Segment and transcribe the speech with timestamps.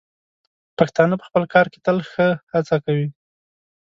[0.77, 3.07] پښتانه په خپل کار کې تل ښه هڅه کوي.